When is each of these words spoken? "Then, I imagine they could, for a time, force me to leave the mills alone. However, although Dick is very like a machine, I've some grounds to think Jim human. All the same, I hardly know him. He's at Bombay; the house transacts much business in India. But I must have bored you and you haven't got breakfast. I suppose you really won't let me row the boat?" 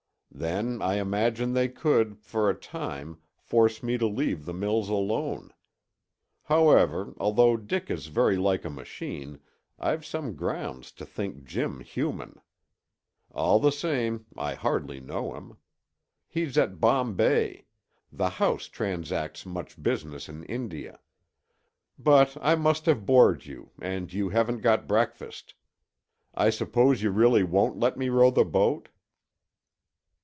"Then, 0.33 0.81
I 0.81 0.95
imagine 0.95 1.53
they 1.53 1.67
could, 1.69 2.17
for 2.23 2.49
a 2.49 2.55
time, 2.59 3.19
force 3.37 3.83
me 3.83 3.97
to 3.99 4.07
leave 4.07 4.45
the 4.45 4.53
mills 4.55 4.87
alone. 4.89 5.53
However, 6.43 7.13
although 7.19 7.57
Dick 7.57 7.91
is 7.91 8.07
very 8.07 8.37
like 8.37 8.63
a 8.65 8.69
machine, 8.71 9.39
I've 9.77 10.03
some 10.05 10.33
grounds 10.35 10.93
to 10.93 11.05
think 11.05 11.43
Jim 11.43 11.81
human. 11.81 12.39
All 13.31 13.59
the 13.59 13.73
same, 13.73 14.25
I 14.35 14.55
hardly 14.55 14.99
know 15.01 15.35
him. 15.35 15.57
He's 16.27 16.57
at 16.57 16.79
Bombay; 16.79 17.65
the 18.11 18.29
house 18.29 18.65
transacts 18.65 19.45
much 19.45 19.83
business 19.83 20.27
in 20.29 20.43
India. 20.45 21.01
But 21.99 22.35
I 22.41 22.55
must 22.55 22.85
have 22.87 23.05
bored 23.05 23.45
you 23.45 23.71
and 23.81 24.11
you 24.11 24.29
haven't 24.29 24.61
got 24.61 24.87
breakfast. 24.87 25.53
I 26.33 26.49
suppose 26.49 27.03
you 27.03 27.11
really 27.11 27.43
won't 27.43 27.77
let 27.77 27.95
me 27.97 28.07
row 28.09 28.31
the 28.31 28.45
boat?" 28.45 28.87